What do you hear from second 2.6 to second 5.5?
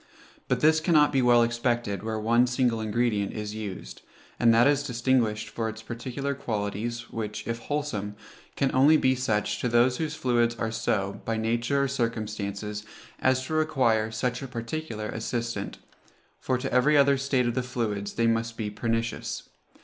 ingredient is used, and that is distinguished